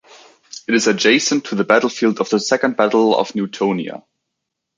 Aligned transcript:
It 0.67 0.73
is 0.73 0.87
adjacent 0.87 1.45
to 1.45 1.53
the 1.53 1.63
battlefield 1.63 2.19
of 2.19 2.29
the 2.31 2.39
Second 2.39 2.75
Battle 2.75 3.15
of 3.15 3.33
Newtonia. 3.33 4.01